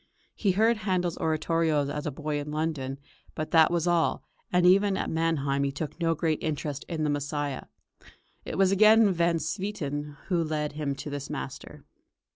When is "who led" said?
10.29-10.71